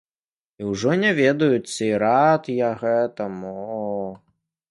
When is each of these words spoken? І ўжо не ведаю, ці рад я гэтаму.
І 0.61 0.69
ўжо 0.69 0.93
не 1.01 1.09
ведаю, 1.19 1.57
ці 1.75 1.89
рад 2.03 2.43
я 2.61 2.71
гэтаму. 2.81 3.55